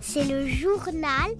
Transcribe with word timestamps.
C'est 0.00 0.24
le 0.24 0.46
journal 0.46 1.30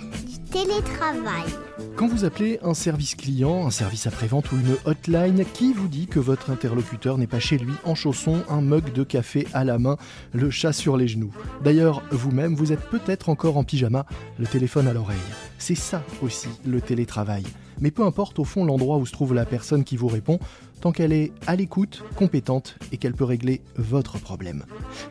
télétravail. 0.54 1.50
Quand 1.96 2.06
vous 2.06 2.24
appelez 2.24 2.60
un 2.62 2.74
service 2.74 3.16
client, 3.16 3.66
un 3.66 3.72
service 3.72 4.06
après-vente 4.06 4.52
ou 4.52 4.56
une 4.56 4.76
hotline, 4.84 5.44
qui 5.52 5.72
vous 5.72 5.88
dit 5.88 6.06
que 6.06 6.20
votre 6.20 6.50
interlocuteur 6.50 7.18
n'est 7.18 7.26
pas 7.26 7.40
chez 7.40 7.58
lui 7.58 7.72
en 7.82 7.96
chaussons, 7.96 8.44
un 8.48 8.60
mug 8.60 8.92
de 8.92 9.02
café 9.02 9.48
à 9.52 9.64
la 9.64 9.78
main, 9.78 9.96
le 10.32 10.50
chat 10.50 10.72
sur 10.72 10.96
les 10.96 11.08
genoux? 11.08 11.34
D'ailleurs, 11.64 12.04
vous-même, 12.12 12.54
vous 12.54 12.70
êtes 12.70 12.88
peut-être 12.88 13.30
encore 13.30 13.56
en 13.56 13.64
pyjama, 13.64 14.06
le 14.38 14.46
téléphone 14.46 14.86
à 14.86 14.92
l'oreille. 14.92 15.18
C'est 15.58 15.74
ça 15.74 16.04
aussi 16.22 16.48
le 16.64 16.80
télétravail. 16.80 17.42
Mais 17.80 17.90
peu 17.90 18.04
importe 18.04 18.38
au 18.38 18.44
fond 18.44 18.64
l'endroit 18.64 18.98
où 18.98 19.06
se 19.06 19.12
trouve 19.12 19.34
la 19.34 19.46
personne 19.46 19.82
qui 19.82 19.96
vous 19.96 20.06
répond, 20.06 20.38
tant 20.80 20.92
qu'elle 20.92 21.12
est 21.12 21.32
à 21.48 21.56
l'écoute, 21.56 22.04
compétente 22.14 22.76
et 22.92 22.96
qu'elle 22.96 23.14
peut 23.14 23.24
régler 23.24 23.60
votre 23.76 24.20
problème. 24.20 24.64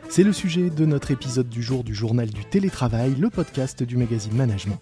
C'est 0.08 0.24
le 0.24 0.32
sujet 0.32 0.70
de 0.70 0.86
notre 0.86 1.10
épisode 1.10 1.50
du 1.50 1.62
jour 1.62 1.84
du 1.84 1.94
journal 1.94 2.30
du 2.30 2.46
télétravail, 2.46 3.14
le 3.18 3.28
podcast 3.28 3.82
du 3.82 3.98
magazine 3.98 4.34
Management. 4.34 4.78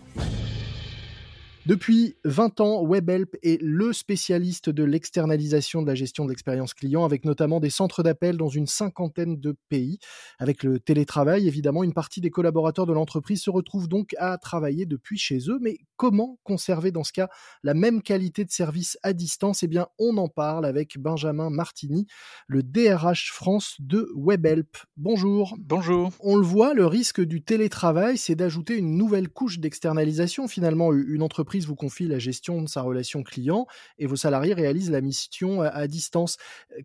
Depuis 1.64 2.16
20 2.24 2.60
ans, 2.60 2.84
WebHelp 2.84 3.36
est 3.44 3.62
le 3.62 3.92
spécialiste 3.92 4.68
de 4.68 4.82
l'externalisation 4.82 5.80
de 5.80 5.86
la 5.86 5.94
gestion 5.94 6.24
de 6.24 6.30
l'expérience 6.30 6.74
client, 6.74 7.04
avec 7.04 7.24
notamment 7.24 7.60
des 7.60 7.70
centres 7.70 8.02
d'appel 8.02 8.36
dans 8.36 8.48
une 8.48 8.66
cinquantaine 8.66 9.38
de 9.38 9.54
pays. 9.68 10.00
Avec 10.40 10.64
le 10.64 10.80
télétravail, 10.80 11.46
évidemment, 11.46 11.84
une 11.84 11.92
partie 11.92 12.20
des 12.20 12.30
collaborateurs 12.30 12.86
de 12.86 12.92
l'entreprise 12.92 13.42
se 13.42 13.50
retrouvent 13.50 13.86
donc 13.86 14.12
à 14.18 14.38
travailler 14.38 14.86
depuis 14.86 15.18
chez 15.18 15.38
eux. 15.50 15.60
Mais 15.60 15.78
comment 16.02 16.36
conserver 16.42 16.90
dans 16.90 17.04
ce 17.04 17.12
cas 17.12 17.28
la 17.62 17.74
même 17.74 18.02
qualité 18.02 18.44
de 18.44 18.50
service 18.50 18.98
à 19.04 19.12
distance? 19.12 19.62
Eh 19.62 19.68
bien, 19.68 19.86
on 20.00 20.16
en 20.16 20.26
parle 20.26 20.66
avec 20.66 20.98
Benjamin 20.98 21.48
Martini, 21.48 22.08
le 22.48 22.64
DRH 22.64 23.30
France 23.32 23.76
de 23.78 24.10
WebHelp. 24.16 24.78
Bonjour. 24.96 25.54
Bonjour. 25.60 26.10
On 26.18 26.34
le 26.34 26.42
voit, 26.42 26.74
le 26.74 26.86
risque 26.86 27.20
du 27.20 27.44
télétravail, 27.44 28.18
c'est 28.18 28.34
d'ajouter 28.34 28.76
une 28.76 28.96
nouvelle 28.96 29.28
couche 29.28 29.60
d'externalisation. 29.60 30.48
Finalement, 30.48 30.92
une 30.92 31.22
entreprise 31.22 31.68
vous 31.68 31.76
confie 31.76 32.08
la 32.08 32.18
gestion 32.18 32.62
de 32.62 32.68
sa 32.68 32.82
relation 32.82 33.22
client 33.22 33.68
et 34.00 34.06
vos 34.06 34.16
salariés 34.16 34.54
réalisent 34.54 34.90
la 34.90 35.02
mission 35.02 35.62
à, 35.62 35.86
distance. 35.86 36.36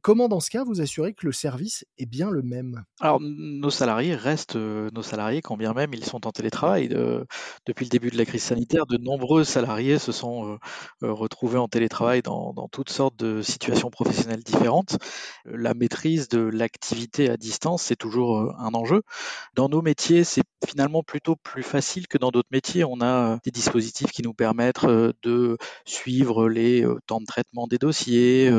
Comment, 0.03 0.28
dans 0.28 0.41
ce 0.41 0.52
cas, 0.52 0.63
vous 0.63 0.80
assurez 0.80 1.16
que 1.16 1.25
le 1.25 1.31
service 1.31 1.88
est 1.97 2.06
bien 2.06 2.30
le 2.30 2.44
même? 2.44 2.84
Alors, 3.00 3.19
nos 3.19 3.72
salariés 3.72 4.13
restent 4.13 4.58
euh, 4.58 4.91
nos 4.94 5.02
salariés 5.02 5.41
quand 5.41 5.58
bien 5.58 5.73
même 5.73 5.95
ils 5.95 6.06
sont 6.06 6.28
en 6.28 6.31
télétravail. 6.31 6.89
depuis 7.66 7.86
le 7.86 7.89
début 7.89 8.11
de 8.11 8.17
la 8.17 8.25
crise 8.25 8.44
sanitaire, 8.44 8.86
de 8.86 9.06
nombreux 9.08 9.44
salariés 9.44 9.97
se 9.97 10.11
sont 10.11 10.53
euh, 10.53 10.58
euh, 11.03 11.13
retrouvés 11.13 11.58
en 11.58 11.67
télétravail 11.67 12.22
dans, 12.22 12.53
dans 12.53 12.67
toutes 12.67 12.89
sortes 12.89 13.16
de 13.17 13.41
situations 13.41 13.89
professionnelles 13.89 14.44
différentes. 14.44 14.97
La 15.45 15.73
maîtrise 15.73 16.27
de 16.27 16.39
l'activité 16.39 17.30
à 17.30 17.38
distance, 17.38 17.83
c'est 17.83 17.95
toujours 17.95 18.53
un 18.59 18.73
enjeu. 18.73 19.02
Dans 19.55 19.69
nos 19.69 19.81
métiers, 19.81 20.23
c'est 20.23 20.44
finalement 20.66 21.03
plutôt 21.03 21.36
plus 21.36 21.63
facile 21.63 22.08
que 22.08 22.17
dans 22.17 22.31
d'autres 22.31 22.50
métiers. 22.52 22.83
On 22.83 23.02
a 23.02 23.39
des 23.44 23.52
dispositifs 23.52 24.11
qui 24.11 24.23
nous 24.23 24.33
permettent 24.33 24.47
permettre 24.47 25.13
de 25.23 25.58
suivre 25.83 26.47
les 26.47 26.86
temps 27.05 27.19
de 27.19 27.25
traitement 27.25 27.67
des 27.67 27.77
dossiers, 27.77 28.50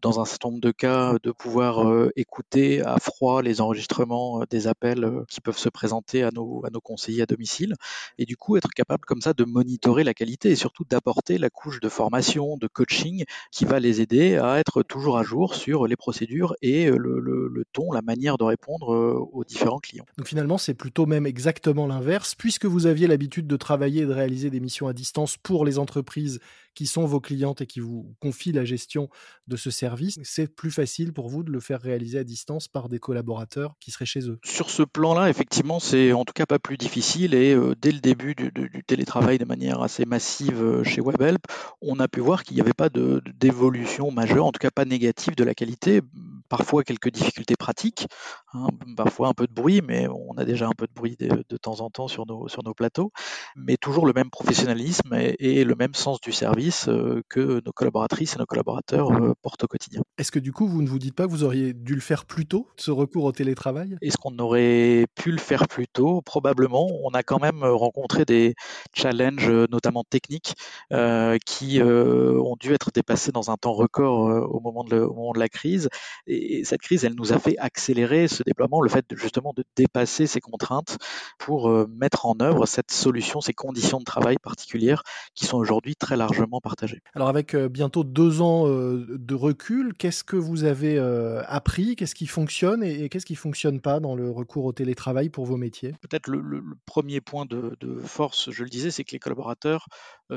dans 0.00 0.20
un 0.20 0.24
certain 0.24 0.48
nombre 0.48 0.60
de 0.60 0.70
cas, 0.70 1.14
de 1.22 1.32
pouvoir 1.32 2.08
écouter 2.14 2.82
à 2.82 2.98
froid 2.98 3.42
les 3.42 3.60
enregistrements 3.60 4.44
des 4.48 4.68
appels 4.68 5.10
qui 5.28 5.40
peuvent 5.40 5.58
se 5.58 5.68
présenter 5.68 6.22
à 6.22 6.30
nos, 6.30 6.62
conseillers 6.82 7.22
à 7.22 7.26
domicile, 7.26 7.74
et 8.18 8.26
du 8.26 8.36
coup 8.36 8.56
être 8.56 8.70
capable 8.70 9.04
comme 9.06 9.20
ça 9.20 9.32
de 9.32 9.44
monitorer 9.44 10.04
la 10.04 10.14
qualité 10.14 10.50
et 10.50 10.56
surtout 10.56 10.84
d'apporter 10.88 11.36
la 11.36 11.50
couche 11.50 11.80
de 11.80 11.88
formation, 11.88 12.56
de 12.56 12.68
coaching 12.68 13.24
qui 13.50 13.64
va 13.64 13.80
les 13.80 14.00
aider 14.00 14.36
à 14.36 14.60
être 14.60 14.84
toujours 14.84 15.18
à 15.18 15.24
jour 15.24 15.54
sur 15.54 15.88
les 15.88 15.96
procédures 15.96 16.54
et 16.62 16.86
le, 16.86 17.18
le, 17.18 17.48
le 17.48 17.64
ton, 17.72 17.90
la 17.90 18.02
manière 18.02 18.38
de 18.38 18.44
répondre 18.44 19.28
aux 19.32 19.44
différents 19.44 19.80
clients. 19.80 20.06
Donc 20.16 20.28
finalement, 20.28 20.58
c'est 20.58 20.74
plutôt 20.74 21.06
même 21.06 21.26
exactement 21.34 21.88
l'inverse, 21.88 22.36
puisque 22.36 22.64
vous 22.64 22.86
aviez 22.86 23.08
l'habitude 23.08 23.48
de 23.48 23.56
travailler 23.56 24.02
et 24.02 24.06
de 24.06 24.12
réaliser 24.12 24.50
des 24.50 24.60
missions 24.60 24.86
à 24.86 24.92
distance 24.92 25.36
pour 25.36 25.64
les 25.64 25.80
entreprises 25.80 26.38
qui 26.74 26.86
sont 26.86 27.06
vos 27.06 27.20
clientes 27.20 27.60
et 27.60 27.66
qui 27.66 27.80
vous 27.80 28.14
confient 28.20 28.52
la 28.52 28.64
gestion 28.64 29.08
de 29.46 29.56
ce 29.56 29.70
service, 29.70 30.18
c'est 30.22 30.54
plus 30.54 30.70
facile 30.70 31.12
pour 31.12 31.28
vous 31.28 31.42
de 31.42 31.50
le 31.50 31.60
faire 31.60 31.80
réaliser 31.80 32.18
à 32.18 32.24
distance 32.24 32.68
par 32.68 32.88
des 32.88 32.98
collaborateurs 32.98 33.74
qui 33.80 33.90
seraient 33.90 34.06
chez 34.06 34.28
eux? 34.28 34.38
Sur 34.44 34.70
ce 34.70 34.82
plan-là, 34.82 35.28
effectivement, 35.28 35.80
c'est 35.80 36.12
en 36.12 36.24
tout 36.24 36.32
cas 36.32 36.46
pas 36.46 36.58
plus 36.58 36.76
difficile 36.76 37.34
et 37.34 37.56
dès 37.80 37.92
le 37.92 38.00
début 38.00 38.34
du, 38.34 38.52
télétravail 38.86 39.38
de 39.38 39.44
manière 39.44 39.82
assez 39.82 40.04
massive 40.04 40.82
chez 40.82 41.00
WebHelp, 41.00 41.42
on 41.80 41.98
a 42.00 42.08
pu 42.08 42.20
voir 42.20 42.42
qu'il 42.42 42.56
n'y 42.56 42.60
avait 42.60 42.72
pas 42.72 42.88
d'évolution 42.88 44.10
majeure, 44.10 44.46
en 44.46 44.52
tout 44.52 44.58
cas 44.58 44.70
pas 44.70 44.84
négative 44.84 45.36
de 45.36 45.44
la 45.44 45.54
qualité, 45.54 46.00
parfois 46.48 46.84
quelques 46.84 47.10
difficultés 47.10 47.56
pratiques, 47.56 48.06
hein, 48.52 48.68
parfois 48.96 49.28
un 49.28 49.34
peu 49.34 49.46
de 49.46 49.52
bruit, 49.52 49.82
mais 49.82 50.06
on 50.08 50.36
a 50.36 50.44
déjà 50.44 50.66
un 50.66 50.74
peu 50.76 50.86
de 50.86 50.92
bruit 50.92 51.16
de, 51.18 51.56
temps 51.56 51.80
en 51.80 51.90
temps 51.90 52.08
sur 52.08 52.26
nos 52.26 52.74
plateaux, 52.74 53.12
mais 53.56 53.76
toujours 53.76 54.06
le 54.06 54.12
même 54.12 54.30
professionnalisme 54.30 55.14
et, 55.38 55.64
le 55.64 55.74
même 55.74 55.94
sens 55.94 56.20
du 56.20 56.32
service 56.32 56.63
euh, 56.88 57.22
que 57.28 57.62
nos 57.64 57.72
collaboratrices 57.72 58.34
et 58.34 58.38
nos 58.38 58.46
collaborateurs 58.46 59.10
euh, 59.10 59.34
portent 59.42 59.64
au 59.64 59.66
quotidien. 59.66 60.02
Est-ce 60.18 60.32
que 60.32 60.38
du 60.38 60.52
coup, 60.52 60.66
vous 60.66 60.82
ne 60.82 60.88
vous 60.88 60.98
dites 60.98 61.14
pas 61.14 61.24
que 61.24 61.30
vous 61.30 61.44
auriez 61.44 61.72
dû 61.72 61.94
le 61.94 62.00
faire 62.00 62.24
plus 62.24 62.46
tôt, 62.46 62.68
ce 62.76 62.90
recours 62.90 63.24
au 63.24 63.32
télétravail? 63.32 63.96
Est-ce 64.00 64.16
qu'on 64.16 64.38
aurait 64.38 65.06
pu 65.14 65.30
le 65.30 65.38
faire 65.38 65.68
plus 65.68 65.86
tôt? 65.86 66.22
Probablement. 66.22 66.88
On 67.04 67.10
a 67.10 67.22
quand 67.22 67.40
même 67.40 67.64
rencontré 67.64 68.24
des 68.24 68.54
challenges, 68.94 69.50
notamment 69.70 70.04
techniques, 70.04 70.54
euh, 70.92 71.38
qui 71.44 71.80
ont 71.82 72.56
dû 72.58 72.72
être 72.72 72.90
dépassés 72.92 73.32
dans 73.32 73.50
un 73.50 73.56
temps 73.56 73.72
record 73.72 74.50
au, 74.50 74.60
moment 74.60 74.84
de 74.84 74.98
au 74.98 75.14
moment 75.14 75.32
de 75.32 75.38
la 75.38 75.48
crise. 75.48 75.88
Et 76.26 76.64
cette 76.64 76.80
crise, 76.80 77.04
elle 77.04 77.14
nous 77.14 77.32
a 77.32 77.38
fait 77.38 77.58
accélérer 77.58 78.28
ce 78.28 78.42
déploiement, 78.42 78.80
le 78.80 78.88
fait 78.88 79.04
de, 79.08 79.16
justement 79.16 79.52
de 79.54 79.64
dépasser 79.76 80.26
ces 80.26 80.40
contraintes 80.40 80.98
pour 81.38 81.70
mettre 81.88 82.26
en 82.26 82.36
œuvre 82.40 82.66
cette 82.66 82.90
solution, 82.90 83.40
ces 83.40 83.54
conditions 83.54 83.98
de 83.98 84.04
travail 84.04 84.36
particulières 84.42 85.02
qui 85.34 85.46
sont 85.46 85.58
aujourd'hui 85.58 85.96
très 85.96 86.16
largement 86.16 86.53
partagées. 86.60 87.02
Alors 87.14 87.28
avec 87.28 87.54
euh, 87.54 87.68
bientôt 87.68 88.04
deux 88.04 88.40
ans 88.40 88.68
euh, 88.68 89.06
de 89.08 89.34
recul, 89.34 89.94
qu'est-ce 89.94 90.24
que 90.24 90.36
vous 90.36 90.64
avez 90.64 90.98
euh, 90.98 91.42
appris? 91.46 91.96
Qu'est-ce 91.96 92.14
qui 92.14 92.26
fonctionne 92.26 92.82
et, 92.82 93.08
qu'est-ce 93.08 93.26
qui 93.26 93.34
fonctionne 93.34 93.80
pas 93.80 94.00
dans 94.00 94.14
le 94.14 94.30
recours 94.30 94.64
au 94.64 94.72
télétravail 94.72 95.28
pour 95.28 95.44
vos 95.44 95.56
métiers? 95.56 95.94
Peut-être 96.00 96.28
le, 96.28 96.62
premier 96.86 97.20
point 97.20 97.46
de, 97.46 97.76
force, 98.04 98.50
je 98.50 98.64
le 98.64 98.70
disais, 98.70 98.90
c'est 98.90 99.04
que 99.04 99.12
les 99.12 99.18
collaborateurs 99.18 99.86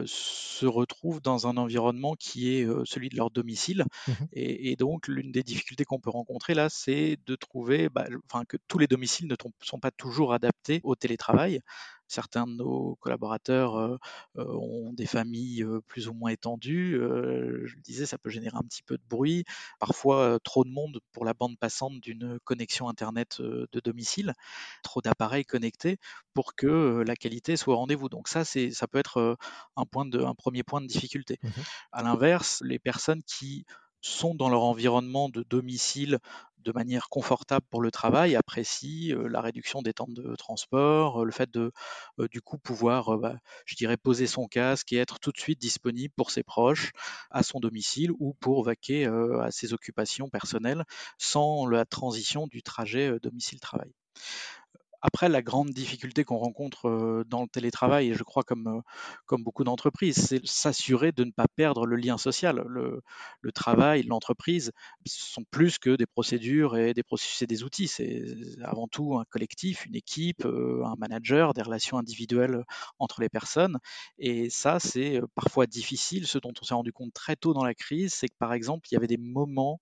se 0.06 0.66
retrouvent 0.66 1.22
dans 1.22 1.48
un 1.48 1.58
environnement 1.58 2.16
qui 2.16 2.54
est 2.56 2.68
celui 2.86 3.10
de 3.10 3.16
leur 3.16 3.32
domicile. 3.32 3.86
Mmh 4.08 4.12
et, 4.34 4.76
donc 4.76 5.08
l'une 5.08 5.32
des 5.32 5.44
difficultés 5.44 5.86
qu'on 5.86 6.00
peut 6.00 6.10
rencontrer 6.10 6.54
là, 6.54 6.70
c'est 6.70 7.18
de 7.26 7.36
trouver 7.36 7.90
bah, 7.90 8.06
enfin, 8.30 8.44
que 8.46 8.58
tous 8.68 8.78
les 8.78 8.88
domiciles 8.88 9.28
ne 9.28 9.36
sont 9.62 9.80
pas 9.80 9.92
toujours 9.92 10.34
adaptés 10.34 10.82
au 10.84 10.96
télétravail. 10.96 11.62
Certains 12.08 12.48
de 12.48 12.54
nos 12.54 12.96
collaborateurs 13.02 13.76
euh, 13.76 13.98
euh, 14.38 14.46
ont 14.56 14.94
des 14.94 15.06
familles 15.06 15.64
euh, 15.64 15.82
plus 15.88 16.08
ou 16.08 16.14
moins 16.14 16.32
étendues. 16.32 16.94
je 16.94 17.76
le 17.76 17.82
disais, 17.82 18.06
ça 18.06 18.18
peut 18.18 18.30
générer 18.30 18.56
un 18.56 18.64
petit 18.64 18.84
peu 18.84 18.98
de 18.98 19.04
bruit, 19.10 19.44
parfois 19.80 20.40
trop 20.44 20.64
de 20.64 20.70
monde 20.70 21.00
pour 21.12 21.26
la 21.26 21.34
bande 21.34 21.58
passante 21.58 22.00
d'une 22.00 22.40
connexion 22.44 22.88
Internet 22.88 23.42
de 23.42 23.80
domicile, 23.84 24.34
trop 24.84 25.02
d'appareils 25.02 25.46
connectés 25.46 25.98
pour 26.34 26.56
que 26.56 27.04
la 27.06 27.16
qualité 27.16 27.58
soit 27.58 27.74
au 27.74 27.78
rendez-vous. 27.78 28.10
Donc 28.10 28.28
ça, 28.28 28.46
c'est, 28.46 28.72
ça 28.72 28.88
peut 28.88 29.00
être 29.00 29.38
un, 29.76 29.86
point 29.86 30.06
de, 30.06 30.22
un 30.22 30.36
premier 30.36 30.64
point 30.64 30.82
de 30.82 30.88
difficulté. 30.88 31.40
Mmh 31.44 31.50
à 31.92 32.04
l'inverse, 32.04 32.62
les 32.64 32.80
personnes 32.80 33.24
qui 33.24 33.66
sont 34.02 34.36
dans 34.36 34.50
leur 34.50 34.64
environnement 34.64 35.30
de 35.30 35.44
domicile 35.44 36.20
de 36.68 36.74
manière 36.74 37.08
confortable 37.10 37.66
pour 37.70 37.82
le 37.82 37.92
travail, 37.92 38.36
apprécient 38.36 39.18
la 39.30 39.40
réduction 39.40 39.82
des 39.82 39.94
temps 39.94 40.08
de 40.10 40.36
transport, 40.36 41.24
le 41.24 41.32
fait 41.32 41.50
de 41.50 41.72
du 42.30 42.42
coup 42.42 42.58
pouvoir, 42.58 43.18
bah, 43.18 43.38
je 43.66 43.76
dirais, 43.76 43.96
poser 43.96 44.28
son 44.28 44.48
casque 44.48 44.92
et 44.92 44.98
être 44.98 45.20
tout 45.20 45.32
de 45.32 45.40
suite 45.40 45.60
disponible 45.62 46.14
pour 46.18 46.30
ses 46.32 46.44
proches 46.44 46.92
à 47.32 47.42
son 47.42 47.60
domicile 47.62 48.12
ou 48.20 48.34
pour 48.34 48.64
vaquer 48.64 49.06
à 49.06 49.50
ses 49.52 49.74
occupations 49.74 50.30
personnelles 50.30 50.84
sans 51.18 51.66
la 51.68 51.86
transition 51.86 52.48
du 52.48 52.62
trajet 52.62 53.18
domicile-travail. 53.22 53.94
Après, 55.02 55.30
la 55.30 55.42
grande 55.42 55.70
difficulté 55.70 56.24
qu'on 56.24 56.38
rencontre 56.38 57.24
dans 57.28 57.42
le 57.44 57.48
télétravail, 57.48 58.10
et 58.10 58.14
je 58.14 58.24
crois 58.24 58.44
comme, 58.44 58.82
comme 59.26 59.44
beaucoup 59.44 59.64
d'entreprises, 59.64 60.18
c'est 60.18 60.46
s'assurer 60.46 61.12
de 61.12 61.24
ne 61.24 61.32
pas 61.32 61.48
perdre 61.56 61.86
le 61.86 61.96
lien 61.96 62.18
social. 62.18 62.64
Le, 62.68 63.02
travail, 63.52 64.04
l'entreprise, 64.04 64.72
sont 65.06 65.44
plus 65.52 65.78
que 65.80 65.96
des 65.96 66.06
procédures 66.06 66.78
et 66.78 66.94
des 66.94 67.04
processus 67.04 67.42
et 67.42 67.48
des 67.48 67.64
outils. 67.64 67.88
C'est 67.88 68.24
avant 68.64 68.88
tout 68.88 69.18
un 69.18 69.26
collectif, 69.30 69.86
une 69.86 69.96
équipe, 69.96 70.46
un 70.46 70.96
manager, 70.98 71.54
des 71.54 71.62
relations 71.62 71.98
individuelles 71.98 72.64
entre 73.00 73.22
les 73.22 73.30
personnes. 73.30 73.78
Et 74.20 74.50
ça, 74.50 74.80
c'est 74.80 75.22
parfois 75.36 75.66
difficile. 75.68 76.28
Ce 76.28 76.38
dont 76.38 76.54
on 76.60 76.64
s'est 76.64 76.74
rendu 76.74 76.92
compte 76.92 77.14
très 77.14 77.36
tôt 77.36 77.54
dans 77.54 77.64
la 77.64 77.74
crise, 77.74 78.14
c'est 78.14 78.28
que 78.28 78.36
par 78.38 78.54
exemple, 78.54 78.88
il 78.92 78.96
y 78.96 78.98
avait 78.98 79.08
des 79.08 79.18
moments 79.18 79.80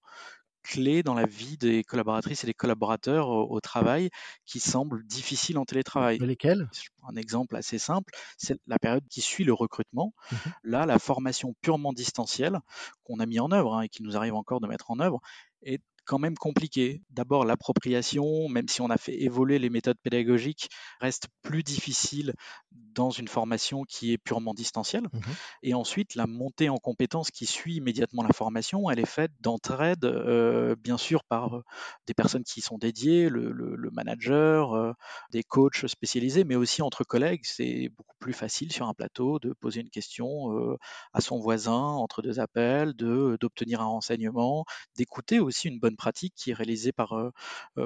clés 0.65 1.03
dans 1.03 1.13
la 1.13 1.25
vie 1.25 1.57
des 1.57 1.83
collaboratrices 1.83 2.43
et 2.43 2.47
des 2.47 2.53
collaborateurs 2.53 3.29
au, 3.29 3.59
travail 3.61 4.09
qui 4.45 4.59
semblent 4.59 5.05
difficiles 5.05 5.57
en 5.57 5.65
télétravail. 5.65 6.17
Lesquels? 6.19 6.67
Un 7.07 7.15
exemple 7.15 7.55
assez 7.55 7.77
simple, 7.77 8.13
c'est 8.37 8.59
la 8.67 8.79
période 8.79 9.03
qui 9.09 9.21
suit 9.21 9.43
le 9.43 9.53
recrutement. 9.53 10.13
Mmh 10.31 10.35
Là, 10.63 10.85
la 10.85 10.99
formation 10.99 11.55
purement 11.61 11.93
distancielle 11.93 12.59
qu'on 13.03 13.19
a 13.19 13.25
mis 13.25 13.39
en 13.39 13.51
œuvre 13.51 13.75
hein, 13.75 13.81
et 13.81 13.89
qui 13.89 14.03
nous 14.03 14.17
arrive 14.17 14.33
encore 14.33 14.59
de 14.59 14.67
mettre 14.67 14.91
en 14.91 14.99
œuvre 14.99 15.21
est 15.61 15.81
quand 16.05 16.19
même 16.19 16.35
compliqué. 16.35 17.01
D'abord, 17.09 17.45
l'appropriation, 17.45 18.47
même 18.49 18.67
si 18.67 18.81
on 18.81 18.89
a 18.89 18.97
fait 18.97 19.21
évoluer 19.21 19.59
les 19.59 19.69
méthodes 19.69 19.97
pédagogiques, 20.01 20.69
reste 20.99 21.27
plus 21.41 21.63
difficile 21.63 22.33
dans 22.71 23.09
une 23.09 23.27
formation 23.27 23.83
qui 23.83 24.13
est 24.13 24.17
purement 24.17 24.53
distancielle. 24.53 25.03
Mmh 25.11 25.19
Et 25.63 25.73
ensuite, 25.73 26.15
la 26.15 26.27
montée 26.27 26.69
en 26.69 26.77
compétences 26.77 27.29
qui 27.29 27.45
suit 27.45 27.75
immédiatement 27.75 28.23
la 28.23 28.33
formation, 28.33 28.89
elle 28.89 28.99
est 28.99 29.05
faite 29.05 29.31
d'entraide, 29.41 30.05
euh, 30.05 30.75
bien 30.81 30.97
sûr, 30.97 31.23
par 31.25 31.57
euh, 31.57 31.63
des 32.07 32.13
personnes 32.13 32.43
qui 32.43 32.61
sont 32.61 32.77
dédiées, 32.77 33.29
le, 33.29 33.53
manager, 33.91 34.73
euh, 34.73 34.93
des 35.31 35.43
coachs 35.43 35.87
spécialisés, 35.87 36.43
mais 36.43 36.55
aussi 36.55 36.81
entre 36.81 37.03
collègues. 37.03 37.41
C'est 37.43 37.89
beaucoup 37.97 38.15
plus 38.19 38.33
facile 38.33 38.71
sur 38.71 38.87
un 38.87 38.93
plateau 38.93 39.39
de 39.39 39.53
poser 39.53 39.81
une 39.81 39.89
question 39.89 40.77
à 41.13 41.21
son 41.21 41.39
voisin 41.39 41.73
entre 41.73 42.21
deux 42.21 42.39
appels, 42.39 42.93
de 42.93 43.37
d'obtenir 43.39 43.81
un 43.81 43.85
renseignement, 43.85 44.65
d'écouter 44.97 45.39
aussi 45.39 45.67
une 45.67 45.79
bonne 45.79 45.94
pratique 45.95 46.33
qui 46.35 46.51
est 46.51 46.53
réalisée 46.53 46.91
par, 46.91 47.15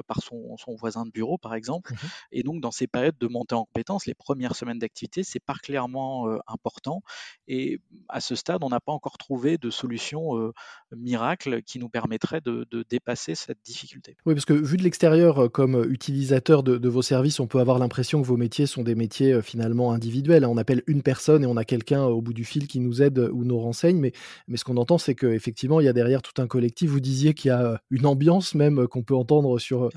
par 0.06 0.22
son, 0.22 0.56
son, 0.56 0.74
voisin 0.74 1.04
de 1.04 1.10
bureau, 1.10 1.38
par 1.38 1.54
exemple. 1.54 1.92
Mmh 1.92 1.96
Et 2.32 2.42
donc, 2.42 2.60
dans 2.60 2.70
ces 2.70 2.86
périodes 2.86 3.18
de 3.18 3.26
montée 3.26 3.54
en 3.54 3.64
compétences, 3.64 4.06
les 4.06 4.14
premières 4.14 4.56
semaines 4.56 4.78
d'activité, 4.78 5.22
c'est 5.22 5.40
particulièrement 5.40 6.28
important. 6.46 7.02
Et 7.48 7.80
à 8.08 8.20
ce 8.20 8.34
stade, 8.34 8.62
on 8.62 8.68
n'a 8.68 8.80
pas 8.80 8.92
encore 8.92 9.18
trouvé 9.18 9.58
de 9.58 9.70
solution 9.70 10.52
miracle 10.96 11.62
qui 11.62 11.78
nous 11.78 11.88
permettrait 11.88 12.40
de, 12.40 12.66
dépasser 12.88 13.34
cette 13.34 13.58
difficulté. 13.64 14.16
Oui, 14.26 14.34
parce 14.34 14.44
que 14.44 14.52
vu 14.52 14.76
de 14.76 14.82
l'extérieur, 14.82 15.50
comme 15.52 15.84
utilisateur 15.88 16.62
de, 16.62 16.88
vos 16.88 17.02
services, 17.02 17.40
on 17.40 17.46
peut 17.46 17.60
avoir 17.60 17.78
l'impression 17.78 18.20
que 18.22 18.26
vos 18.26 18.36
métiers 18.36 18.66
sont 18.66 18.82
des 18.82 18.94
métiers 18.94 19.42
finalement 19.42 19.92
individuels. 19.92 20.44
On 20.44 20.56
appelle 20.56 20.82
une 20.86 21.02
personne 21.02 21.44
et 21.44 21.46
on 21.46 21.56
a 21.56 21.64
quelqu'un 21.64 22.04
au 22.04 22.20
bout 22.20 22.32
du 22.32 22.44
fil 22.44 22.66
qui 22.66 22.80
nous 22.80 23.02
aide 23.02 23.18
ou 23.32 23.44
nous 23.44 23.58
renseigne. 23.58 23.98
Mais, 23.98 24.12
mais 24.48 24.56
ce 24.56 24.64
qu'on 24.64 24.76
entend, 24.76 24.98
c'est 24.98 25.14
qu'effectivement, 25.14 25.80
il 25.80 25.84
y 25.84 25.88
a 25.88 25.92
derrière 25.92 26.22
tout 26.22 26.40
un 26.40 26.46
collectif. 26.46 26.90
Vous 26.90 27.00
disiez 27.00 27.34
qu'il 27.34 27.48
y 27.48 27.52
a 27.52 27.80
une 27.90 27.99
ambiance 28.04 28.54
même 28.54 28.86
qu'on 28.88 29.02
peut 29.02 29.14
entendre 29.14 29.58
sur, 29.58 29.90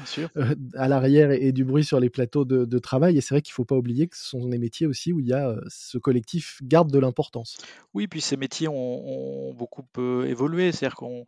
à 0.75 0.87
l'arrière 0.87 1.31
et, 1.31 1.51
du 1.51 1.63
bruit 1.63 1.83
sur 1.83 1.99
les 1.99 2.09
plateaux 2.09 2.45
de, 2.45 2.79
travail. 2.79 3.17
Et 3.17 3.21
c'est 3.21 3.35
vrai 3.35 3.41
qu'il 3.41 3.51
ne 3.51 3.55
faut 3.55 3.65
pas 3.65 3.77
oublier 3.77 4.07
que 4.07 4.17
ce 4.17 4.25
sont 4.25 4.47
des 4.47 4.57
métiers 4.57 4.87
aussi 4.87 5.13
où 5.13 5.19
il 5.19 5.27
y 5.27 5.33
a 5.33 5.55
ce 5.67 5.97
collectif 5.97 6.59
garde 6.63 6.91
de 6.91 6.99
l'importance. 6.99 7.57
Oui, 7.93 8.07
puis 8.07 8.21
ces 8.21 8.37
métiers 8.37 8.67
ont, 8.67 9.53
beaucoup 9.53 9.85
évolué. 10.25 10.71
C'est-à-dire 10.71 10.95
qu'on 10.95 11.25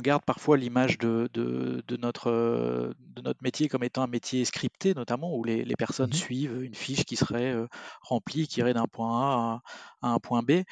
garde 0.00 0.24
parfois 0.24 0.56
l'image 0.56 0.98
de, 0.98 1.28
notre, 1.98 2.30
de 2.30 3.22
notre 3.22 3.42
métier 3.42 3.68
comme 3.68 3.84
étant 3.84 4.02
un 4.02 4.08
métier 4.08 4.44
scripté, 4.44 4.94
notamment 4.94 5.36
où 5.36 5.44
les, 5.44 5.64
personnes 5.76 6.10
mmh 6.10 6.12
suivent 6.12 6.62
une 6.62 6.74
fiche 6.74 7.04
qui 7.04 7.16
serait 7.16 7.54
remplie, 8.02 8.46
qui 8.46 8.60
irait 8.60 8.74
d'un 8.74 8.86
point 8.86 9.20
A 9.20 9.62
à, 10.02 10.08
un 10.08 10.18
point 10.18 10.42
B 10.42 10.62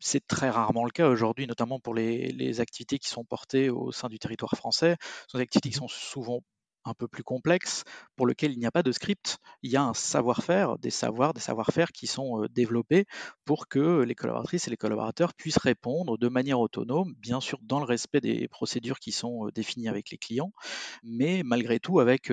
c'est 0.00 0.26
très 0.26 0.50
rarement 0.50 0.84
le 0.84 0.90
cas 0.90 1.08
aujourd'hui, 1.08 1.46
notamment 1.46 1.80
pour 1.80 1.94
les, 1.94 2.28
les, 2.32 2.60
activités 2.60 2.98
qui 2.98 3.08
sont 3.08 3.24
portées 3.24 3.70
au 3.70 3.92
sein 3.92 4.08
du 4.08 4.18
territoire 4.18 4.52
français. 4.56 4.96
Ce 5.00 5.32
sont 5.32 5.38
des 5.38 5.42
activités 5.42 5.70
qui 5.70 5.76
mmh 5.76 5.80
sont 5.80 5.88
souvent 5.88 6.40
un 6.84 6.94
peu 6.94 7.08
plus 7.08 7.22
complexe, 7.22 7.84
pour 8.16 8.26
lequel 8.26 8.52
il 8.52 8.58
n'y 8.58 8.66
a 8.66 8.70
pas 8.70 8.82
de 8.82 8.92
script. 8.92 9.38
Il 9.62 9.70
y 9.70 9.76
a 9.76 9.82
un 9.82 9.94
savoir-faire, 9.94 10.78
des 10.78 10.90
savoirs, 10.90 11.34
des 11.34 11.40
savoir-faire 11.40 11.92
qui 11.92 12.06
sont 12.06 12.46
développés 12.50 13.04
pour 13.44 13.68
que 13.68 14.02
les 14.02 14.14
collaboratrices 14.14 14.66
et 14.68 14.70
les 14.70 14.76
collaborateurs 14.76 15.34
puissent 15.34 15.58
répondre 15.58 16.16
de 16.18 16.28
manière 16.28 16.60
autonome, 16.60 17.14
bien 17.18 17.40
sûr 17.40 17.58
dans 17.62 17.78
le 17.78 17.84
respect 17.84 18.20
des 18.20 18.48
procédures 18.48 18.98
qui 18.98 19.12
sont 19.12 19.48
définies 19.54 19.88
avec 19.88 20.10
les 20.10 20.18
clients, 20.18 20.52
mais 21.02 21.42
malgré 21.44 21.78
tout 21.80 22.00
avec 22.00 22.32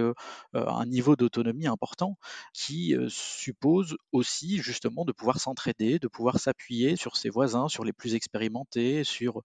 un 0.54 0.86
niveau 0.86 1.16
d'autonomie 1.16 1.68
important 1.68 2.18
qui 2.54 2.96
suppose 3.10 3.98
aussi 4.12 4.60
justement 4.60 5.06
de 5.06 5.12
pouvoir 5.12 5.40
s'entraider, 5.40 6.00
de 6.00 6.08
pouvoir 6.08 6.40
s'appuyer 6.40 6.96
sur 6.96 7.18
ses 7.18 7.30
voisins, 7.30 7.68
sur 7.68 7.84
les 7.84 7.94
plus 7.94 8.16
expérimentés, 8.16 9.04
sur, 9.04 9.34
vous 9.36 9.42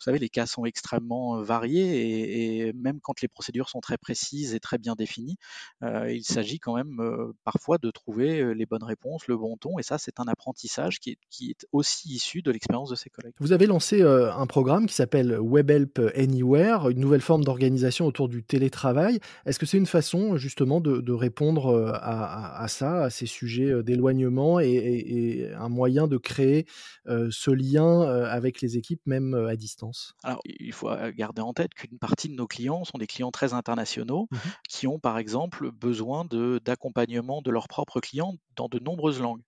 savez, 0.00 0.18
les 0.18 0.28
cas 0.28 0.46
sont 0.46 0.64
extrêmement 0.64 1.42
variés 1.42 2.66
et 2.66 2.72
même 2.74 3.00
quand 3.00 3.20
les 3.20 3.28
procédures 3.28 3.68
sont 3.68 3.80
très 3.80 3.98
précises, 3.98 4.41
très 4.60 4.78
bien 4.78 4.94
définie. 4.94 5.36
Euh, 5.82 6.12
il 6.12 6.24
s'agit 6.24 6.58
quand 6.58 6.76
même 6.76 7.00
euh, 7.00 7.32
parfois 7.44 7.78
de 7.78 7.90
trouver 7.90 8.40
euh, 8.40 8.52
les 8.52 8.66
bonnes 8.66 8.84
réponses, 8.84 9.26
le 9.26 9.36
bon 9.36 9.56
ton, 9.56 9.78
et 9.78 9.82
ça, 9.82 9.98
c'est 9.98 10.20
un 10.20 10.28
apprentissage 10.28 11.00
qui 11.00 11.10
est, 11.10 11.66
aussi 11.72 12.14
issu 12.14 12.42
de 12.42 12.50
l'expérience 12.50 12.90
de 12.90 12.94
ses 12.94 13.10
collègues. 13.10 13.34
Vous 13.38 13.52
avez 13.52 13.66
lancé 13.66 14.02
un 14.02 14.46
programme 14.46 14.86
qui 14.86 14.94
s'appelle 14.94 15.38
WebHelp 15.40 16.00
Anywhere, 16.14 16.88
une 16.88 17.00
nouvelle 17.00 17.20
forme 17.20 17.44
d'organisation 17.44 18.06
autour 18.06 18.28
du 18.28 18.42
télétravail. 18.42 19.20
Est-ce 19.46 19.58
que 19.58 19.66
c'est 19.66 19.78
une 19.78 19.86
façon 19.86 20.36
justement 20.36 20.80
de, 20.80 21.12
répondre 21.12 21.92
à, 21.94 22.66
ça, 22.68 23.04
à 23.04 23.10
ces 23.10 23.26
sujets 23.26 23.82
d'éloignement 23.82 24.60
et, 24.60 25.50
un 25.56 25.68
moyen 25.68 26.08
de 26.08 26.16
créer 26.16 26.66
ce 27.06 27.50
lien 27.50 28.02
avec 28.02 28.60
les 28.60 28.76
équipes 28.76 29.02
même 29.06 29.34
à 29.34 29.56
distance? 29.56 30.14
Alors, 30.22 30.40
il 30.44 30.72
faut 30.72 30.90
garder 31.16 31.42
en 31.42 31.52
tête 31.52 31.74
qu'une 31.74 31.98
partie 31.98 32.28
de 32.28 32.34
nos 32.34 32.46
clients 32.46 32.84
sont 32.84 32.98
des 32.98 33.06
clients 33.06 33.30
très 33.30 33.52
internationaux 33.54 34.28
Mmh 34.32 34.38
qui 34.68 34.86
ont 34.86 34.98
par 34.98 35.18
exemple 35.18 35.70
besoin 35.70 36.24
d'accompagnement 36.64 37.42
de, 37.42 37.50
leurs 37.50 37.68
propres 37.68 38.00
clients 38.00 38.34
dans 38.56 38.68
de 38.68 38.78
nombreuses 38.78 39.20
langues. 39.20 39.42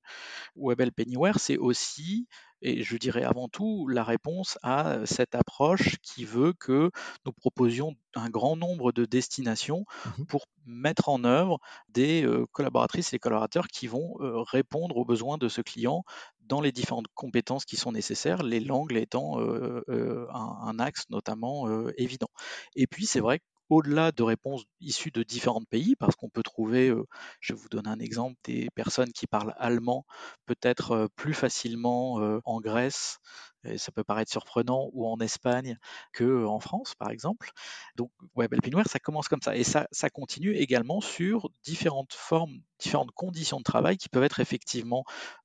WebHelp 0.55 1.01
Anywhere, 1.01 1.39
c'est 1.39 1.57
aussi, 1.57 2.29
et 2.61 2.83
je 2.83 2.97
dirais 2.99 3.25
avant 3.25 3.49
tout, 3.49 3.89
la 3.89 4.05
réponse 4.05 4.59
à 4.63 4.99
cette 5.07 5.35
approche 5.35 5.97
qui 6.03 6.25
veut 6.25 6.53
que 6.53 6.91
nous 7.25 7.33
proposions 7.33 7.97
un 8.15 8.29
grand 8.29 8.57
nombre 8.57 8.93
de 8.93 9.07
destinations 9.07 9.87
mmh 10.19 10.25
pour 10.27 10.47
mettre 10.67 11.09
en 11.09 11.25
œuvre 11.25 11.59
des 11.89 12.27
collaboratrices 12.53 13.13
et 13.15 13.19
collaborateurs 13.19 13.69
qui 13.69 13.87
vont 13.87 14.15
répondre 14.19 14.97
aux 14.99 15.05
besoins 15.05 15.39
de 15.39 15.49
ce 15.49 15.63
client 15.63 16.05
dans 16.41 16.61
les 16.61 16.73
différentes 16.73 17.09
compétences 17.15 17.65
qui 17.65 17.77
sont 17.77 17.93
nécessaires, 17.93 18.43
les 18.43 18.61
langues 18.61 18.93
étant 18.93 19.39
un, 19.41 19.83
un, 20.29 20.79
axe 20.79 21.05
notamment 21.09 21.69
évident. 21.97 22.29
Et 22.77 22.87
puis 22.87 23.07
c'est 23.07 23.21
vrai 23.21 23.41
au-delà 23.71 24.13
de 24.13 24.23
réponses 24.23 24.65
issues 24.81 25.11
de 25.11 25.23
différents 25.23 25.65
pays, 25.65 25.97
parce 25.97 26.17
qu'on 26.17 26.29
peut 26.29 26.43
trouver, 26.43 26.93
je 27.41 27.55
vous 27.55 27.69
donner 27.69 27.89
un 27.89 27.99
exemple, 27.99 28.37
des 28.45 28.69
personnes 28.75 29.13
qui 29.13 29.27
parlent 29.27 29.55
allemand 29.59 30.05
peut-être 30.47 31.09
plus 31.17 31.35
facilement 31.35 32.15
en 32.45 32.61
Grèce, 32.61 33.19
et 33.67 33.79
ça 33.79 33.93
peut 33.93 34.05
paraître 34.05 34.31
surprenant, 34.31 34.91
ou 34.93 35.07
en 35.07 35.19
Espagne 35.21 35.79
qu'en 36.15 36.61
France, 36.61 36.95
par 36.95 37.11
exemple. 37.11 37.51
Donc, 37.97 38.11
Web 38.35 38.53
Alpinware, 38.53 38.89
ça 38.89 38.99
commence 38.99 39.29
comme 39.29 39.41
ça. 39.41 39.57
Et 39.57 39.65
ça, 39.65 39.89
ça 39.91 40.11
continue 40.11 40.55
également 40.55 41.01
sur 41.01 41.49
différentes 41.63 42.13
formes, 42.13 42.61
différentes 42.79 43.13
conditions 43.13 43.59
de 43.59 43.63
travail 43.63 43.97
qui 43.97 44.11
peuvent 44.11 44.25
être 44.25 44.41
effectivement 44.41 45.05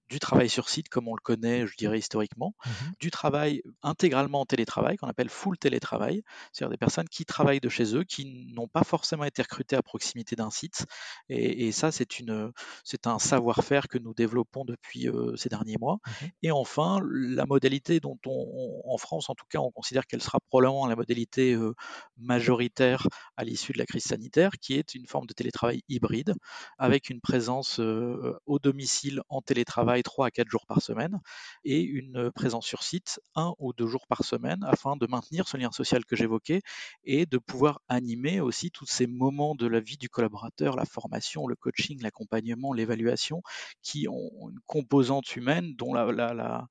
du 0.09 0.19
travail 0.19 0.49
sur 0.49 0.69
site 0.69 0.89
comme 0.89 1.07
on 1.07 1.15
le 1.15 1.21
connaît, 1.21 1.67
je 1.67 1.75
dirais 1.77 1.99
historiquement, 1.99 2.55
mmh 2.65 2.69
du 2.99 3.11
travail 3.11 3.61
intégralement 3.81 4.41
en 4.41 4.45
télétravail, 4.45 4.97
qu'on 4.97 5.07
appelle 5.07 5.29
full 5.29 5.57
télétravail, 5.57 6.23
c'est-à-dire 6.51 6.71
des 6.71 6.77
personnes 6.77 7.07
qui 7.07 7.23
travaillent 7.23 7.59
de 7.61 7.69
chez 7.69 7.95
eux, 7.95 8.03
qui 8.03 8.51
n'ont 8.53 8.67
pas 8.67 8.83
forcément 8.83 9.23
été 9.23 9.41
recrutées 9.41 9.75
à 9.75 9.81
proximité 9.81 10.35
d'un 10.35 10.49
site. 10.49 10.85
Et, 11.29 11.71
ça, 11.71 11.91
c'est, 11.91 12.19
une, 12.19 12.51
c'est 12.83 13.07
un 13.07 13.19
savoir-faire 13.19 13.87
que 13.87 13.97
nous 13.97 14.13
développons 14.13 14.65
depuis 14.65 15.07
euh, 15.07 15.35
ces 15.37 15.49
derniers 15.49 15.77
mois. 15.79 15.99
Mmh 16.05 16.25
et 16.41 16.51
enfin, 16.51 16.99
la 17.03 17.45
modalité 17.45 17.99
dont 17.99 18.17
on, 18.25 18.81
en 18.85 18.97
France, 18.97 19.29
en 19.29 19.35
tout 19.35 19.45
cas, 19.49 19.59
on 19.59 19.71
considère 19.71 20.05
qu'elle 20.07 20.21
sera 20.21 20.39
probablement 20.39 20.87
la 20.87 20.95
modalité 20.95 21.53
euh, 21.53 21.73
majoritaire 22.17 23.07
à 23.37 23.43
l'issue 23.43 23.73
de 23.73 23.77
la 23.77 23.85
crise 23.85 24.03
sanitaire, 24.03 24.51
qui 24.61 24.73
est 24.73 24.95
une 24.95 25.05
forme 25.05 25.27
de 25.27 25.33
télétravail 25.33 25.83
hybride, 25.89 26.33
avec 26.77 27.09
une 27.09 27.21
présence 27.21 27.79
euh, 27.79 28.37
au 28.45 28.59
domicile 28.59 29.21
en 29.29 29.41
télétravail 29.41 29.98
3 30.03 30.27
à 30.27 30.31
4 30.31 30.49
jours 30.49 30.65
par 30.65 30.81
semaine 30.81 31.19
et 31.63 31.81
une 31.81 32.31
présence 32.31 32.65
sur 32.65 32.83
site 32.83 33.19
un 33.35 33.53
ou 33.59 33.73
deux 33.73 33.87
jours 33.87 34.07
par 34.07 34.23
semaine 34.23 34.63
afin 34.63 34.95
de 34.95 35.07
maintenir 35.07 35.47
ce 35.47 35.57
lien 35.57 35.71
social 35.71 36.05
que 36.05 36.15
j'évoquais 36.15 36.61
et 37.03 37.25
de 37.25 37.37
pouvoir 37.37 37.81
animer 37.87 38.39
aussi 38.39 38.71
tous 38.71 38.85
ces 38.85 39.07
moments 39.07 39.55
de 39.55 39.67
la 39.67 39.79
vie 39.79 39.97
du 39.97 40.09
collaborateur, 40.09 40.75
la 40.75 40.85
formation, 40.85 41.47
le 41.47 41.55
coaching, 41.55 42.01
l'accompagnement, 42.01 42.73
l'évaluation 42.73 43.41
qui 43.81 44.07
ont 44.07 44.49
une 44.49 44.59
composante 44.65 45.35
humaine 45.35 45.75
dont 45.75 45.93
la, 45.93 46.11
la, 46.11 46.33
la, 46.33 46.67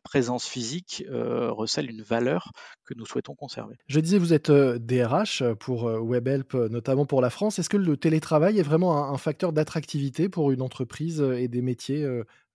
présence 0.00 0.46
physique 0.46 1.04
euh, 1.10 1.50
recèle 1.50 1.90
une 1.90 2.02
valeur 2.02 2.52
que 2.84 2.94
nous 2.94 3.06
souhaitons 3.06 3.34
conserver. 3.34 3.76
Je 3.88 4.00
disais, 4.00 4.18
vous 4.18 4.32
êtes 4.32 4.50
DRH 4.50 5.42
euh, 5.42 5.54
pour 5.54 5.88
euh, 5.88 6.00
WebHelp, 6.00 6.54
notamment 6.54 7.06
pour 7.06 7.20
la 7.20 7.30
France. 7.30 7.58
Est-ce 7.58 7.68
que 7.68 7.76
le 7.76 7.96
télétravail 7.96 8.58
est 8.58 8.62
vraiment 8.62 9.12
un, 9.12 9.18
facteur 9.18 9.52
d'attractivité 9.52 10.28
pour 10.28 10.50
une 10.50 10.62
entreprise 10.62 11.20
et 11.20 11.46
des 11.46 11.62
métiers 11.62 12.04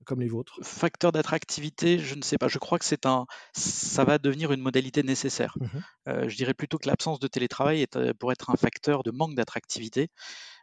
comme 0.05 0.21
les 0.21 0.27
vôtres? 0.27 0.59
Facteur 0.63 1.11
d'attractivité, 1.11 1.99
je 1.99 2.15
ne 2.15 2.23
sais 2.23 2.37
pas. 2.37 2.47
Je 2.47 2.57
crois 2.57 2.79
que 2.79 2.85
c'est 2.85 3.05
un, 3.05 3.25
ça 3.53 4.03
va 4.03 4.17
devenir 4.17 4.51
une 4.51 4.61
modalité 4.61 5.03
nécessaire. 5.03 5.55
Mmh 5.59 5.67
euh, 6.07 6.29
je 6.29 6.37
dirais 6.37 6.53
plutôt 6.53 6.77
que 6.77 6.87
l'absence 6.87 7.19
de 7.19 7.27
télétravail 7.27 7.81
est, 7.81 7.97
euh, 7.97 8.13
pour 8.17 8.31
être 8.31 8.49
un 8.49 8.55
facteur 8.55 9.03
de 9.03 9.11
manque 9.11 9.35
d'attractivité 9.35 10.09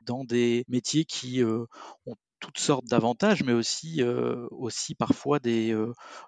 dans 0.03 0.25
des 0.25 0.65
métiers 0.69 1.05
qui 1.05 1.43
euh, 1.43 1.67
ont 2.07 2.17
toutes 2.45 2.59
sortes 2.59 2.85
d'avantages, 2.85 3.43
mais 3.43 3.55
aussi, 3.55 4.03
aussi 4.51 4.95
parfois 4.95 5.39
des, 5.39 5.75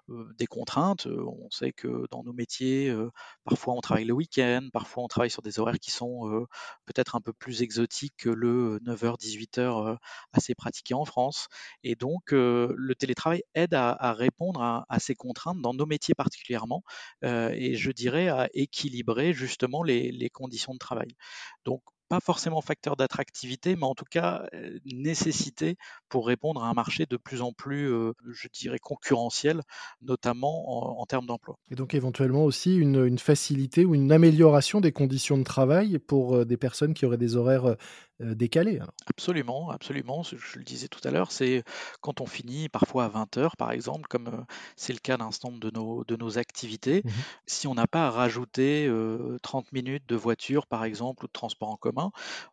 des 0.09 0.47
contraintes. 0.47 1.05
On 1.05 1.49
sait 1.51 1.73
que 1.73 2.07
dans 2.09 2.23
nos 2.23 2.33
métiers, 2.33 2.91
parfois 3.43 3.75
on 3.75 3.81
travaille 3.81 4.05
le 4.05 4.13
week-end, 4.13 4.67
parfois 4.73 5.03
on 5.03 5.07
travaille 5.07 5.29
sur 5.29 5.43
des 5.43 5.59
horaires 5.59 5.77
qui 5.79 5.91
sont 5.91 6.47
peut-être 6.85 7.15
un 7.15 7.21
peu 7.21 7.33
plus 7.33 7.61
exotiques 7.61 8.15
que 8.17 8.29
le 8.29 8.79
9h-18h 8.79 9.97
assez 10.33 10.55
pratiqué 10.55 10.95
en 10.95 11.05
France. 11.05 11.49
Et 11.83 11.95
donc, 11.95 12.31
le 12.31 12.93
télétravail 12.97 13.43
aide 13.53 13.75
à, 13.75 14.13
répondre 14.13 14.61
à, 14.61 14.99
ces 14.99 15.13
contraintes 15.13 15.61
dans 15.61 15.75
nos 15.75 15.85
métiers 15.85 16.15
particulièrement, 16.15 16.83
et 17.23 17.75
je 17.75 17.91
dirais 17.91 18.29
à 18.29 18.49
équilibrer 18.55 19.33
justement 19.33 19.83
les, 19.83 20.11
les 20.11 20.29
conditions 20.31 20.73
de 20.73 20.79
travail. 20.79 21.09
Donc, 21.63 21.83
pas 22.09 22.19
forcément 22.19 22.61
facteur 22.61 22.95
d'attractivité, 22.95 23.75
mais 23.75 23.85
en 23.85 23.95
tout 23.95 24.05
cas 24.09 24.45
nécessité 24.85 25.77
pour 26.09 26.27
répondre 26.27 26.63
à 26.63 26.69
un 26.69 26.73
marché 26.73 27.05
de 27.05 27.17
plus 27.17 27.41
en 27.41 27.51
plus, 27.51 27.89
je 28.31 28.47
dirais, 28.53 28.79
concurrentiel, 28.79 29.61
notamment 30.01 30.99
en, 30.99 31.05
termes 31.05 31.25
d'emploi. 31.25 31.57
Et 31.71 31.75
donc 31.75 31.93
éventuellement 31.93 32.43
aussi 32.43 32.75
une, 32.75 33.17
facilité 33.17 33.85
ou 33.85 33.95
une 33.95 34.11
amélioration 34.11 34.81
des 34.81 34.91
conditions 34.91 35.37
de 35.37 35.43
travail 35.43 35.99
pour 35.99 36.45
des 36.45 36.57
personnes 36.57 36.93
qui 36.93 37.05
auraient 37.05 37.17
des 37.17 37.35
horaires 37.35 37.75
décalés. 38.19 38.79
Absolument, 39.07 39.69
absolument. 39.69 40.23
Je 40.23 40.57
le 40.57 40.63
disais 40.63 40.87
tout 40.87 41.05
à 41.07 41.11
l'heure, 41.11 41.31
c'est 41.31 41.63
quand 42.01 42.21
on 42.21 42.25
finit 42.25 42.67
parfois 42.69 43.05
à 43.05 43.09
20 43.09 43.37
heures, 43.37 43.57
par 43.57 43.71
exemple, 43.71 44.07
comme 44.09 44.45
c'est 44.75 44.93
le 44.93 44.99
cas 44.99 45.17
d'un 45.17 45.31
certain 45.31 45.49
nombre 45.49 45.59
de 45.59 45.71
nos, 45.71 46.03
de 46.03 46.15
nos 46.15 46.37
activités, 46.37 47.01
mmh 47.05 47.09
si 47.45 47.65
on 47.67 47.73
n'a 47.73 47.87
pas 47.87 48.07
à 48.07 48.09
rajouter 48.11 48.91
30 49.41 49.71
minutes 49.71 50.03
de 50.07 50.15
voiture, 50.15 50.67
par 50.67 50.83
exemple, 50.83 51.23
ou 51.23 51.27
de 51.27 51.31
transport 51.31 51.69
en 51.69 51.77
commun, 51.77 51.96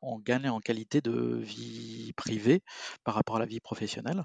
on 0.03 0.19
gagne 0.19 0.49
en 0.49 0.61
qualité 0.61 1.01
de 1.01 1.37
vie 1.37 2.13
privée 2.17 2.63
par 3.05 3.15
rapport 3.15 3.37
à 3.37 3.39
la 3.39 3.47
vie 3.47 3.61
professionnelle. 3.61 4.25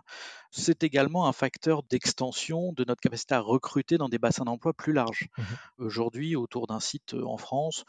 C'est 0.52 0.84
également 0.84 1.28
un 1.28 1.34
facteur 1.34 1.84
d'extension 1.84 2.74
de 2.74 2.84
notre 2.86 3.02
capacité 3.02 3.36
à 3.36 3.40
recruter 3.40 3.98
dans 3.98 4.10
des 4.10 4.20
bassins 4.20 4.46
d'emploi 4.46 4.74
plus 4.74 4.94
larges. 4.94 5.28
Mmh 5.38 5.44
Aujourd'hui, 5.80 6.36
autour 6.36 6.68
d'un 6.68 6.80
site 6.80 7.14
en 7.14 7.38
France, 7.38 7.84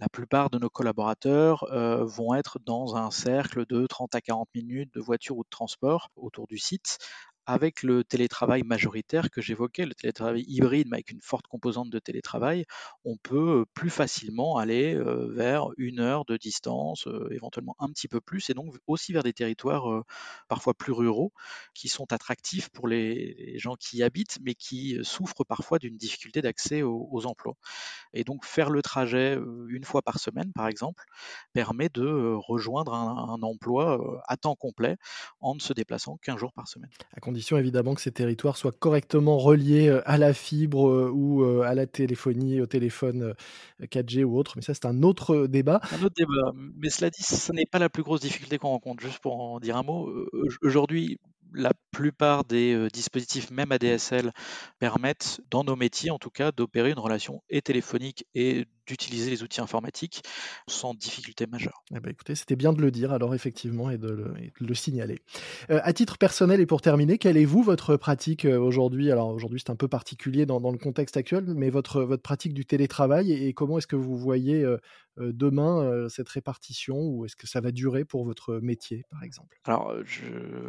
la 0.00 0.08
plupart 0.08 0.50
de 0.50 0.58
nos 0.58 0.70
collaborateurs 0.70 1.66
vont 2.06 2.34
être 2.34 2.58
dans 2.64 2.96
un 2.96 3.10
cercle 3.10 3.66
de 3.66 3.86
30 3.86 4.14
à 4.14 4.20
40 4.20 4.48
minutes 4.54 4.92
de 4.94 5.00
voiture 5.00 5.36
ou 5.36 5.44
de 5.44 5.48
transport 5.50 6.10
autour 6.16 6.46
du 6.46 6.58
site, 6.58 6.98
avec 7.50 7.82
le 7.82 8.04
télétravail 8.04 8.62
majoritaire 8.62 9.28
que 9.28 9.40
j'évoquais, 9.40 9.84
le 9.84 9.94
télétravail 9.94 10.44
hybride, 10.46 10.86
mais 10.88 10.98
avec 10.98 11.10
une 11.10 11.20
forte 11.20 11.48
composante 11.48 11.90
de 11.90 11.98
télétravail, 11.98 12.64
on 13.04 13.16
peut 13.16 13.64
plus 13.74 13.90
facilement 13.90 14.56
aller 14.56 14.96
vers 15.30 15.66
une 15.76 15.98
heure 15.98 16.24
de 16.24 16.36
distance, 16.36 17.08
éventuellement 17.32 17.74
un 17.80 17.88
petit 17.88 18.06
peu 18.06 18.20
plus, 18.20 18.50
et 18.50 18.54
donc 18.54 18.76
aussi 18.86 19.12
vers 19.12 19.24
des 19.24 19.32
territoires 19.32 20.04
parfois 20.46 20.74
plus 20.74 20.92
ruraux, 20.92 21.32
qui 21.74 21.88
sont 21.88 22.12
attractifs 22.12 22.68
pour 22.68 22.86
les, 22.86 23.58
gens 23.58 23.74
qui 23.74 23.98
y 23.98 24.02
habitent, 24.04 24.38
mais 24.42 24.54
qui 24.54 24.98
souffrent 25.02 25.44
parfois 25.44 25.80
d'une 25.80 25.96
difficulté 25.96 26.42
d'accès 26.42 26.82
aux, 26.82 27.26
emplois. 27.26 27.56
Et 28.12 28.22
donc 28.22 28.44
faire 28.44 28.70
le 28.70 28.80
trajet 28.80 29.36
une 29.68 29.84
fois 29.84 30.02
par 30.02 30.20
semaine, 30.20 30.52
par 30.52 30.68
exemple, 30.68 31.04
permet 31.52 31.88
de 31.88 32.34
rejoindre 32.36 32.94
un, 32.94 33.34
un 33.34 33.42
emploi 33.42 34.22
à 34.28 34.36
temps 34.36 34.54
complet 34.54 34.96
en 35.40 35.56
ne 35.56 35.60
se 35.60 35.72
déplaçant 35.72 36.16
qu'un 36.18 36.36
jour 36.36 36.52
par 36.52 36.68
semaine 36.68 36.90
évidemment 37.58 37.94
que 37.94 38.00
ces 38.00 38.12
territoires 38.12 38.56
soient 38.56 38.72
correctement 38.72 39.38
reliés 39.38 39.88
euh, 39.88 40.02
à 40.08 40.18
la 40.18 40.32
fibre 40.32 40.88
euh, 40.88 41.10
ou 41.12 41.42
euh, 41.44 41.62
à 41.62 41.74
la 41.74 41.86
téléphonie, 41.86 42.60
au 42.60 42.66
téléphone 42.66 43.34
4G 43.82 44.24
ou 44.24 44.38
autre. 44.38 44.52
Mais 44.56 44.62
ça, 44.62 44.74
c'est 44.74 44.86
un 44.86 45.02
autre 45.02 45.46
débat. 45.46 45.80
Un 45.92 46.02
autre 46.04 46.14
débat. 46.16 46.52
Mais 46.76 46.90
cela 46.90 47.10
dit, 47.10 47.22
ce 47.22 47.52
n'est 47.52 47.66
pas 47.66 47.78
la 47.78 47.88
plus 47.88 48.02
grosse 48.02 48.20
difficulté 48.20 48.58
qu'on 48.58 48.68
rencontre. 48.68 49.02
Juste 49.02 49.18
pour 49.18 49.40
en 49.40 49.60
dire 49.60 49.76
un 49.76 49.82
mot, 49.82 50.12
aujourd'hui, 50.62 51.18
la 51.52 51.72
plupart 51.90 52.44
des 52.44 52.88
dispositifs, 52.92 53.50
même 53.50 53.72
ADSL, 53.72 54.32
permettent, 54.78 55.40
dans 55.50 55.64
nos 55.64 55.76
métiers 55.76 56.10
en 56.10 56.18
tout 56.18 56.30
cas, 56.30 56.52
d'opérer 56.52 56.90
une 56.90 56.98
relation 56.98 57.42
et 57.48 57.60
téléphonique 57.60 58.24
et 58.34 58.66
d'utiliser 58.90 59.30
les 59.30 59.42
outils 59.44 59.60
informatiques 59.60 60.22
sans 60.68 60.94
difficulté 60.94 61.46
majeure. 61.46 61.84
Eh 61.94 62.00
ben, 62.00 62.10
écoutez, 62.10 62.34
c'était 62.34 62.56
bien 62.56 62.72
de 62.72 62.80
le 62.80 62.90
dire 62.90 63.12
alors 63.12 63.34
effectivement 63.34 63.88
et 63.90 63.98
de 63.98 64.32
le, 64.58 64.74
signaler. 64.74 65.20
à 65.68 65.92
titre 65.92 66.16
personnel 66.18 66.60
et 66.60 66.66
pour 66.66 66.80
terminer, 66.80 67.18
quelle 67.18 67.36
est 67.36 67.44
vous 67.44 67.62
votre 67.62 67.96
pratique 67.96 68.44
aujourd'hui? 68.44 69.10
Alors 69.10 69.28
aujourd'hui 69.28 69.60
c'est 69.60 69.70
un 69.70 69.76
peu 69.76 69.88
particulier 69.88 70.46
dans, 70.46 70.58
le 70.58 70.78
contexte 70.78 71.16
actuel, 71.16 71.44
mais 71.54 71.70
votre, 71.70 72.02
votre 72.02 72.22
pratique 72.22 72.54
du 72.54 72.64
télétravail 72.64 73.32
et, 73.32 73.52
comment 73.52 73.78
est-ce 73.78 73.86
que 73.86 73.96
vous 73.96 74.16
voyez 74.16 74.64
demain 75.18 76.08
cette 76.08 76.28
répartition 76.28 76.96
ou 76.96 77.26
est-ce 77.26 77.36
que 77.36 77.46
ça 77.46 77.60
va 77.60 77.72
durer 77.72 78.04
pour 78.04 78.24
votre 78.24 78.58
métier 78.60 79.04
par 79.10 79.22
exemple? 79.22 79.58
Alors 79.64 79.94
je 80.04 80.24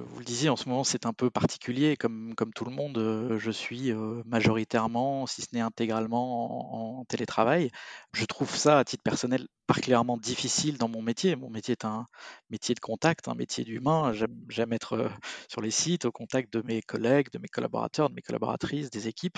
vous 0.06 0.20
le 0.20 0.26
disiez, 0.26 0.50
en 0.50 0.56
ce 0.56 0.68
moment 0.68 0.84
c'est 0.84 1.06
un 1.06 1.14
peu 1.14 1.30
particulier 1.30 1.96
comme, 1.96 2.36
comme 2.36 2.54
tout 2.54 2.66
le 2.66 2.72
monde. 2.72 3.38
Je 3.38 3.52
suis 3.52 3.94
majoritairement, 4.26 5.26
si 5.28 5.42
ce 5.42 5.48
n'est 5.54 5.62
intégralement 5.62 7.00
en 7.00 7.06
télétravail. 7.06 7.72
Je 8.14 8.26
trouve 8.26 8.56
ça, 8.56 8.80
à 8.80 8.84
titre 8.84 9.04
personnel, 9.04 9.48
particulièrement 9.72 10.18
difficile 10.18 10.78
dans 10.78 10.90
mon 10.90 11.02
métier. 11.02 11.38
Mon 11.38 11.50
métier 11.50 11.72
est 11.72 11.86
un 11.86 12.06
métier 12.50 12.76
de 12.76 12.82
contact, 12.82 13.30
un 13.30 13.36
métier 13.36 13.64
d'humain. 13.64 14.12
J'aime 14.50 14.74
être 14.74 14.94
euh, 14.94 15.10
sur 15.48 15.62
les 15.62 15.72
sites, 15.72 16.04
au 16.04 16.12
contact 16.12 16.52
de 16.52 16.62
mes 16.62 16.82
collègues, 16.82 17.32
de 17.32 17.40
mes 17.40 17.48
collaborateurs, 17.48 18.10
de 18.10 18.14
mes 18.16 18.22
collaboratrices, 18.22 18.90
des 18.90 19.08
équipes. 19.08 19.38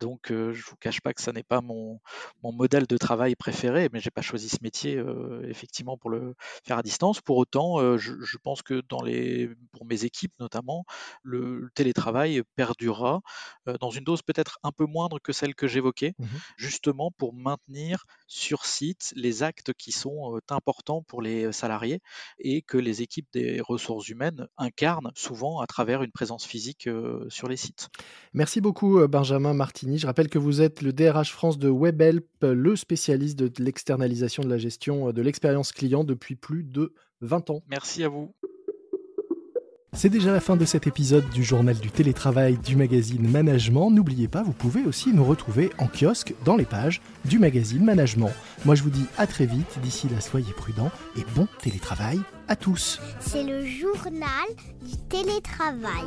Donc, 0.00 0.30
euh, 0.30 0.54
je 0.54 0.60
ne 0.60 0.64
vous 0.70 0.76
cache 0.76 1.02
pas 1.02 1.12
que 1.12 1.20
ça 1.20 1.32
n'est 1.32 1.42
pas 1.42 1.60
mon, 1.60 2.00
mon, 2.42 2.52
modèle 2.52 2.86
de 2.86 2.96
travail 2.96 3.36
préféré, 3.36 3.90
mais 3.92 4.00
j'ai 4.00 4.10
pas 4.10 4.22
choisi 4.22 4.48
ce 4.48 4.56
métier 4.62 4.96
euh, 4.96 5.46
effectivement 5.50 5.98
pour 5.98 6.08
le 6.08 6.34
faire 6.64 6.78
à 6.78 6.82
distance. 6.82 7.20
Pour 7.20 7.36
autant, 7.36 7.98
je, 7.98 8.36
pense 8.42 8.62
que 8.62 8.82
dans 8.88 9.02
les, 9.02 9.50
pour 9.72 9.84
mes 9.84 10.04
équipes 10.04 10.32
notamment, 10.40 10.86
le, 11.22 11.68
télétravail 11.74 12.42
perdurera 12.56 13.20
dans 13.80 13.90
une 13.90 14.04
dose 14.04 14.22
peut-être 14.22 14.58
un 14.62 14.72
peu 14.72 14.86
moindre 14.86 15.18
que 15.18 15.32
celle 15.32 15.54
que 15.54 15.66
j'évoquais, 15.66 16.14
mmh 16.18 16.24
justement 16.56 17.10
pour 17.10 17.34
maintenir 17.34 18.04
sur 18.26 18.64
site 18.64 19.12
les 19.16 19.42
actes 19.42 19.72
qui 19.74 19.92
sont 19.92 20.40
importants 20.48 21.02
pour 21.02 21.22
les 21.22 21.52
salariés 21.52 22.00
et 22.38 22.62
que 22.62 22.78
les 22.78 23.02
équipes 23.02 23.28
des 23.32 23.60
ressources 23.60 24.08
humaines 24.08 24.48
incarnent 24.56 25.12
souvent 25.14 25.60
à 25.60 25.66
travers 25.66 26.02
une 26.02 26.12
présence 26.12 26.44
physique 26.44 26.88
sur 27.28 27.48
les 27.48 27.56
sites. 27.56 27.88
Merci 28.32 28.60
beaucoup 28.60 29.06
Benjamin 29.06 29.54
Martini. 29.54 29.98
Je 29.98 30.06
rappelle 30.06 30.28
que 30.28 30.38
vous 30.38 30.62
êtes 30.62 30.82
le 30.82 30.92
DRH 30.92 31.32
France 31.32 31.58
de 31.58 31.68
WebHelp, 31.68 32.26
le 32.42 32.76
spécialiste 32.76 33.38
de 33.38 33.50
l'externalisation 33.62 34.42
de 34.42 34.48
la 34.48 34.58
gestion 34.58 35.12
de 35.12 35.22
l'expérience 35.22 35.72
client 35.72 36.04
depuis 36.04 36.36
plus 36.36 36.64
de 36.64 36.94
20 37.20 37.50
ans. 37.50 37.62
Merci 37.68 38.04
à 38.04 38.08
vous. 38.08 38.34
C'est 39.96 40.08
déjà 40.08 40.32
la 40.32 40.40
fin 40.40 40.56
de 40.56 40.64
cet 40.64 40.86
épisode 40.86 41.28
du 41.30 41.44
journal 41.44 41.76
du 41.76 41.90
télétravail 41.90 42.58
du 42.58 42.74
magazine 42.74 43.30
Management. 43.30 43.90
N'oubliez 43.90 44.28
pas, 44.28 44.42
vous 44.42 44.52
pouvez 44.52 44.84
aussi 44.84 45.12
nous 45.12 45.24
retrouver 45.24 45.70
en 45.78 45.86
kiosque 45.86 46.34
dans 46.44 46.56
les 46.56 46.64
pages 46.64 47.00
du 47.24 47.38
magazine 47.38 47.84
Management. 47.84 48.30
Moi 48.64 48.74
je 48.74 48.82
vous 48.82 48.90
dis 48.90 49.06
à 49.16 49.26
très 49.26 49.46
vite, 49.46 49.78
d'ici 49.82 50.08
là 50.08 50.20
soyez 50.20 50.52
prudents 50.52 50.90
et 51.16 51.24
bon 51.36 51.46
télétravail 51.62 52.20
à 52.48 52.56
tous. 52.56 53.00
C'est 53.20 53.44
le 53.44 53.64
journal 53.64 54.48
du 54.82 54.96
télétravail. 55.08 56.04